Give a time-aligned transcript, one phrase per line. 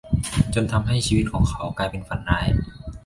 [0.53, 2.47] จนทำให้ชีวิตของเขากลายเป็นฝันร้าย